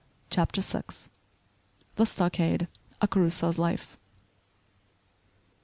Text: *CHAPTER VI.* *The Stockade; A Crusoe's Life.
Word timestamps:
*CHAPTER 0.31 0.61
VI.* 0.61 0.81
*The 1.95 2.07
Stockade; 2.07 2.67
A 3.01 3.07
Crusoe's 3.07 3.59
Life. 3.59 3.99